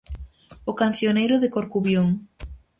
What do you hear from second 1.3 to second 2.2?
de Corcubión.